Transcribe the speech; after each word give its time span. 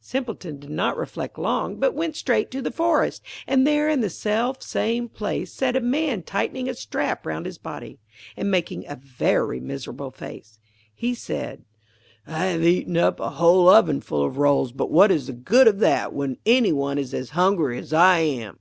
Simpleton 0.00 0.60
did 0.60 0.70
not 0.70 0.96
reflect 0.96 1.36
long, 1.36 1.74
but 1.74 1.92
went 1.92 2.14
straight 2.14 2.52
to 2.52 2.62
the 2.62 2.70
forest, 2.70 3.20
and 3.48 3.66
there 3.66 3.88
in 3.88 4.00
the 4.00 4.08
self 4.10 4.62
same 4.62 5.08
place 5.08 5.52
sat 5.52 5.74
a 5.74 5.80
man 5.80 6.22
tightening 6.22 6.68
a 6.68 6.74
strap 6.74 7.26
round 7.26 7.46
his 7.46 7.58
body, 7.58 7.98
and 8.36 8.48
making 8.48 8.86
a 8.86 8.94
very 8.94 9.58
miserable 9.58 10.12
face. 10.12 10.60
He 10.94 11.14
said: 11.14 11.64
'I 12.28 12.44
have 12.44 12.62
eaten 12.62 12.96
up 12.96 13.18
a 13.18 13.30
whole 13.30 13.66
ovenful 13.68 14.24
of 14.24 14.38
rolls, 14.38 14.70
but 14.70 14.88
what 14.88 15.10
is 15.10 15.26
the 15.26 15.32
good 15.32 15.66
of 15.66 15.80
that 15.80 16.12
when 16.12 16.36
any 16.46 16.70
one 16.70 16.96
is 16.96 17.12
as 17.12 17.30
hungry 17.30 17.76
as 17.76 17.92
I 17.92 18.20
am. 18.20 18.60